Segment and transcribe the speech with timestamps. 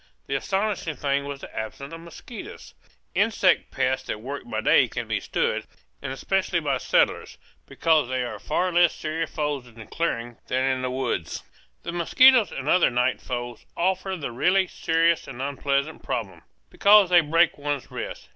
[0.25, 2.73] The astonishing thing was the absence of mosquitoes.
[3.13, 5.67] Insect pests that work by day can be stood,
[6.01, 10.63] and especially by settlers, because they are far less serious foes in the clearings than
[10.63, 11.43] in the woods.
[11.83, 16.41] The mosquitoes and other night foes offer the really serious and unpleasant problem,
[16.71, 18.29] because they break one's rest.